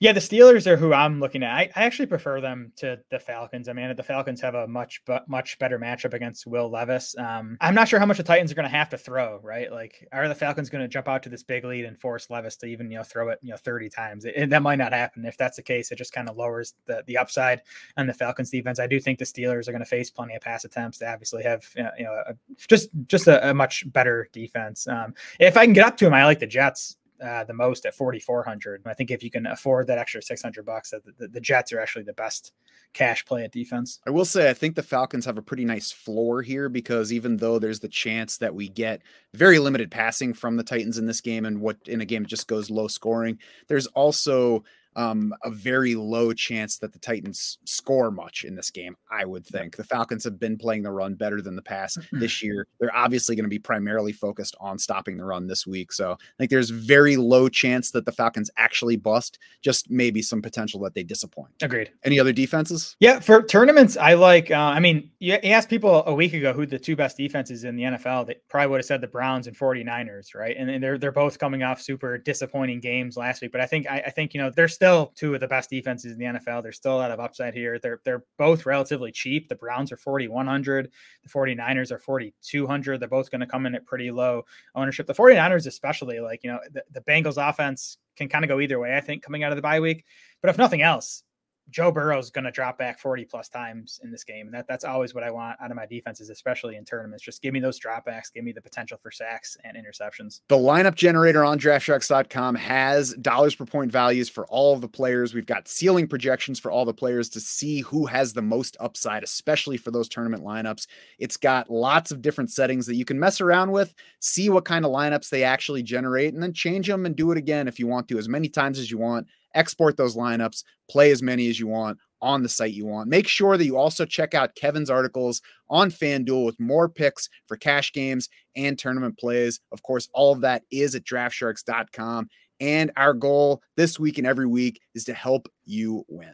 Yeah, 0.00 0.12
the 0.12 0.20
Steelers 0.20 0.68
are 0.68 0.76
who 0.76 0.92
I'm 0.92 1.18
looking 1.18 1.42
at. 1.42 1.52
I, 1.52 1.70
I, 1.74 1.82
actually 1.82 2.06
prefer 2.06 2.40
them 2.40 2.72
to 2.76 3.00
the 3.10 3.18
Falcons. 3.18 3.68
I 3.68 3.72
mean, 3.72 3.96
the 3.96 4.02
Falcons 4.04 4.40
have 4.42 4.54
a 4.54 4.68
much 4.68 5.02
but 5.06 5.28
much 5.28 5.58
better 5.58 5.76
matchup 5.76 6.14
against 6.14 6.46
Will 6.46 6.70
Levis. 6.70 7.16
Um, 7.18 7.56
I'm 7.60 7.74
not 7.74 7.88
sure 7.88 7.98
how 7.98 8.06
much 8.06 8.18
the 8.18 8.22
Titans 8.22 8.52
are 8.52 8.54
going 8.54 8.68
to 8.68 8.76
have 8.76 8.88
to 8.90 8.98
throw. 8.98 9.40
Right, 9.42 9.72
like 9.72 10.06
are 10.12 10.28
the 10.28 10.36
Falcons 10.36 10.70
going 10.70 10.82
to 10.82 10.88
jump 10.88 11.08
out 11.08 11.24
to 11.24 11.28
this 11.28 11.42
big 11.42 11.64
lead 11.64 11.84
and 11.84 11.98
force 11.98 12.30
Levis 12.30 12.54
to 12.58 12.66
even 12.66 12.92
you 12.92 12.98
know 12.98 13.02
throw 13.02 13.30
it 13.30 13.40
you 13.42 13.50
know 13.50 13.56
30 13.56 13.88
times? 13.88 14.24
It, 14.24 14.34
it, 14.36 14.50
that 14.50 14.62
might 14.62 14.76
not 14.76 14.92
happen. 14.92 15.24
If 15.24 15.36
that's 15.36 15.56
the 15.56 15.62
case, 15.62 15.90
it 15.90 15.96
just 15.96 16.12
kind 16.12 16.28
of 16.28 16.36
lowers 16.36 16.74
the 16.86 17.02
the 17.08 17.18
upside 17.18 17.62
on 17.96 18.06
the 18.06 18.14
Falcons 18.14 18.50
defense. 18.50 18.78
I 18.78 18.86
do 18.86 19.00
think 19.00 19.18
the 19.18 19.24
Steelers 19.24 19.66
are 19.66 19.72
going 19.72 19.80
to 19.80 19.84
face 19.84 20.12
plenty 20.12 20.36
of 20.36 20.42
pass 20.42 20.64
attempts. 20.64 20.98
They 20.98 21.06
obviously 21.06 21.42
have 21.42 21.64
you 21.74 22.04
know 22.04 22.22
a, 22.28 22.34
just 22.68 22.90
just 23.08 23.26
a, 23.26 23.50
a, 23.50 23.54
much 23.54 23.90
better 23.92 24.28
defense. 24.32 24.86
Um, 24.86 25.14
if 25.40 25.56
I 25.56 25.64
can 25.64 25.72
get 25.72 25.86
up 25.86 25.96
to 25.96 26.04
them, 26.04 26.14
I 26.14 26.24
like 26.24 26.38
the 26.38 26.46
Jets 26.46 26.97
uh, 27.22 27.44
the 27.44 27.54
most 27.54 27.84
at 27.86 27.94
4,400. 27.94 28.82
I 28.86 28.94
think 28.94 29.10
if 29.10 29.22
you 29.22 29.30
can 29.30 29.46
afford 29.46 29.86
that 29.86 29.98
extra 29.98 30.22
600 30.22 30.64
bucks, 30.64 30.90
the, 30.90 31.02
the, 31.18 31.28
the, 31.28 31.40
Jets 31.40 31.72
are 31.72 31.80
actually 31.80 32.04
the 32.04 32.12
best 32.12 32.52
cash 32.92 33.24
play 33.24 33.44
at 33.44 33.52
defense. 33.52 34.00
I 34.06 34.10
will 34.10 34.24
say, 34.24 34.48
I 34.48 34.54
think 34.54 34.76
the 34.76 34.82
Falcons 34.82 35.24
have 35.24 35.38
a 35.38 35.42
pretty 35.42 35.64
nice 35.64 35.90
floor 35.90 36.42
here 36.42 36.68
because 36.68 37.12
even 37.12 37.36
though 37.36 37.58
there's 37.58 37.80
the 37.80 37.88
chance 37.88 38.38
that 38.38 38.54
we 38.54 38.68
get 38.68 39.02
very 39.34 39.58
limited 39.58 39.90
passing 39.90 40.32
from 40.32 40.56
the 40.56 40.64
Titans 40.64 40.98
in 40.98 41.06
this 41.06 41.20
game 41.20 41.44
and 41.44 41.60
what 41.60 41.76
in 41.86 42.00
a 42.00 42.06
game 42.06 42.26
just 42.26 42.46
goes 42.46 42.70
low 42.70 42.88
scoring, 42.88 43.38
there's 43.66 43.86
also 43.88 44.64
um, 44.98 45.32
a 45.44 45.50
very 45.50 45.94
low 45.94 46.32
chance 46.32 46.78
that 46.78 46.92
the 46.92 46.98
Titans 46.98 47.58
score 47.64 48.10
much 48.10 48.44
in 48.44 48.56
this 48.56 48.68
game. 48.68 48.96
I 49.12 49.24
would 49.24 49.46
think 49.46 49.76
the 49.76 49.84
Falcons 49.84 50.24
have 50.24 50.40
been 50.40 50.58
playing 50.58 50.82
the 50.82 50.90
run 50.90 51.14
better 51.14 51.40
than 51.40 51.54
the 51.54 51.62
pass 51.62 51.96
this 52.12 52.42
year. 52.42 52.66
They're 52.80 52.94
obviously 52.94 53.36
going 53.36 53.44
to 53.44 53.48
be 53.48 53.60
primarily 53.60 54.12
focused 54.12 54.56
on 54.60 54.76
stopping 54.76 55.16
the 55.16 55.24
run 55.24 55.46
this 55.46 55.68
week. 55.68 55.92
So 55.92 56.12
I 56.12 56.16
think 56.36 56.50
there's 56.50 56.70
very 56.70 57.16
low 57.16 57.48
chance 57.48 57.92
that 57.92 58.06
the 58.06 58.12
Falcons 58.12 58.50
actually 58.56 58.96
bust. 58.96 59.38
Just 59.62 59.88
maybe 59.88 60.20
some 60.20 60.42
potential 60.42 60.80
that 60.80 60.94
they 60.94 61.04
disappoint. 61.04 61.52
Agreed. 61.62 61.92
Any 62.02 62.18
other 62.18 62.32
defenses? 62.32 62.96
Yeah, 62.98 63.20
for 63.20 63.42
tournaments, 63.42 63.96
I 63.96 64.14
like. 64.14 64.50
Uh, 64.50 64.56
I 64.56 64.80
mean, 64.80 65.10
you, 65.20 65.38
you 65.44 65.50
asked 65.50 65.70
people 65.70 66.02
a 66.06 66.14
week 66.14 66.32
ago 66.32 66.52
who 66.52 66.66
the 66.66 66.78
two 66.78 66.96
best 66.96 67.16
defenses 67.16 67.62
in 67.62 67.76
the 67.76 67.84
NFL. 67.84 68.26
They 68.26 68.36
probably 68.48 68.70
would 68.70 68.78
have 68.78 68.86
said 68.86 69.00
the 69.00 69.06
Browns 69.06 69.46
and 69.46 69.56
49ers, 69.56 70.34
right? 70.34 70.56
And, 70.58 70.68
and 70.68 70.82
they're 70.82 70.98
they're 70.98 71.12
both 71.12 71.38
coming 71.38 71.62
off 71.62 71.80
super 71.80 72.18
disappointing 72.18 72.80
games 72.80 73.16
last 73.16 73.42
week. 73.42 73.52
But 73.52 73.60
I 73.60 73.66
think 73.66 73.88
I, 73.88 73.98
I 74.06 74.10
think 74.10 74.34
you 74.34 74.40
know 74.40 74.50
they're 74.50 74.66
still 74.66 74.87
still 74.88 75.12
two 75.14 75.34
of 75.34 75.40
the 75.40 75.48
best 75.48 75.68
defenses 75.70 76.12
in 76.12 76.18
the 76.18 76.24
NFL. 76.24 76.62
There's 76.62 76.76
still 76.76 76.94
a 76.94 76.96
lot 76.96 77.10
of 77.10 77.20
upside 77.20 77.54
here. 77.54 77.78
They're 77.78 78.00
they're 78.04 78.24
both 78.38 78.64
relatively 78.64 79.12
cheap. 79.12 79.48
The 79.48 79.54
Browns 79.54 79.92
are 79.92 79.96
4100, 79.96 80.90
the 81.22 81.28
49ers 81.28 81.92
are 81.92 81.98
4200. 81.98 82.98
They're 82.98 83.08
both 83.08 83.30
going 83.30 83.40
to 83.40 83.46
come 83.46 83.66
in 83.66 83.74
at 83.74 83.86
pretty 83.86 84.10
low 84.10 84.44
ownership. 84.74 85.06
The 85.06 85.14
49ers 85.14 85.66
especially 85.66 86.20
like, 86.20 86.42
you 86.42 86.50
know, 86.50 86.60
the, 86.72 86.82
the 86.92 87.00
Bengals 87.02 87.36
offense 87.36 87.98
can 88.16 88.28
kind 88.28 88.44
of 88.44 88.48
go 88.48 88.60
either 88.60 88.78
way, 88.78 88.96
I 88.96 89.00
think, 89.00 89.22
coming 89.22 89.44
out 89.44 89.52
of 89.52 89.56
the 89.56 89.62
bye 89.62 89.80
week. 89.80 90.04
But 90.40 90.50
if 90.50 90.58
nothing 90.58 90.82
else, 90.82 91.22
Joe 91.70 91.90
Burrow 91.90 92.18
is 92.18 92.30
going 92.30 92.44
to 92.44 92.50
drop 92.50 92.78
back 92.78 92.98
40 92.98 93.24
plus 93.26 93.48
times 93.48 94.00
in 94.02 94.10
this 94.10 94.24
game. 94.24 94.46
And 94.46 94.54
that, 94.54 94.66
that's 94.66 94.84
always 94.84 95.14
what 95.14 95.22
I 95.22 95.30
want 95.30 95.58
out 95.60 95.70
of 95.70 95.76
my 95.76 95.86
defenses, 95.86 96.30
especially 96.30 96.76
in 96.76 96.84
tournaments. 96.84 97.22
Just 97.22 97.42
give 97.42 97.52
me 97.52 97.60
those 97.60 97.78
dropbacks, 97.78 98.32
give 98.32 98.44
me 98.44 98.52
the 98.52 98.60
potential 98.60 98.98
for 99.02 99.10
sacks 99.10 99.56
and 99.64 99.76
interceptions. 99.76 100.40
The 100.48 100.56
lineup 100.56 100.94
generator 100.94 101.44
on 101.44 101.58
draftsharks.com 101.58 102.54
has 102.54 103.14
dollars 103.14 103.54
per 103.54 103.66
point 103.66 103.92
values 103.92 104.28
for 104.28 104.46
all 104.46 104.74
of 104.74 104.80
the 104.80 104.88
players. 104.88 105.34
We've 105.34 105.46
got 105.46 105.68
ceiling 105.68 106.08
projections 106.08 106.58
for 106.58 106.70
all 106.70 106.84
the 106.84 106.94
players 106.94 107.28
to 107.30 107.40
see 107.40 107.80
who 107.80 108.06
has 108.06 108.32
the 108.32 108.42
most 108.42 108.76
upside, 108.80 109.22
especially 109.22 109.76
for 109.76 109.90
those 109.90 110.08
tournament 110.08 110.44
lineups. 110.44 110.86
It's 111.18 111.36
got 111.36 111.70
lots 111.70 112.10
of 112.10 112.22
different 112.22 112.50
settings 112.50 112.86
that 112.86 112.96
you 112.96 113.04
can 113.04 113.18
mess 113.18 113.40
around 113.40 113.72
with, 113.72 113.94
see 114.20 114.48
what 114.48 114.64
kind 114.64 114.84
of 114.84 114.90
lineups 114.90 115.28
they 115.28 115.44
actually 115.44 115.82
generate, 115.82 116.32
and 116.32 116.42
then 116.42 116.52
change 116.52 116.86
them 116.86 117.04
and 117.04 117.14
do 117.14 117.30
it 117.30 117.38
again 117.38 117.68
if 117.68 117.78
you 117.78 117.86
want 117.86 118.08
to, 118.08 118.18
as 118.18 118.28
many 118.28 118.48
times 118.48 118.78
as 118.78 118.90
you 118.90 118.98
want 118.98 119.26
export 119.58 119.96
those 119.96 120.16
lineups, 120.16 120.62
play 120.88 121.10
as 121.10 121.22
many 121.22 121.48
as 121.48 121.58
you 121.58 121.66
want 121.66 121.98
on 122.20 122.42
the 122.42 122.48
site 122.48 122.72
you 122.72 122.86
want. 122.86 123.08
Make 123.08 123.28
sure 123.28 123.56
that 123.56 123.64
you 123.64 123.76
also 123.76 124.04
check 124.04 124.34
out 124.34 124.54
Kevin's 124.54 124.90
articles 124.90 125.40
on 125.68 125.90
FanDuel 125.90 126.44
with 126.44 126.58
more 126.58 126.88
picks 126.88 127.28
for 127.46 127.56
cash 127.56 127.92
games 127.92 128.28
and 128.56 128.78
tournament 128.78 129.18
plays. 129.18 129.60
Of 129.72 129.82
course, 129.82 130.08
all 130.12 130.32
of 130.32 130.40
that 130.40 130.62
is 130.70 130.94
at 130.94 131.04
draftsharks.com. 131.04 132.28
And 132.60 132.90
our 132.96 133.14
goal 133.14 133.62
this 133.76 134.00
week 134.00 134.18
and 134.18 134.26
every 134.26 134.46
week 134.46 134.80
is 134.94 135.04
to 135.04 135.14
help 135.14 135.48
you 135.64 136.04
win. 136.08 136.32